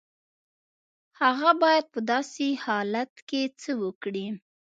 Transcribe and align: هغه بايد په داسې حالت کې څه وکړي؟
هغه 1.21 1.49
بايد 1.61 1.85
په 1.93 1.99
داسې 2.11 2.45
حالت 2.65 3.11
کې 3.29 3.41
څه 3.61 3.71
وکړي؟ 3.83 4.25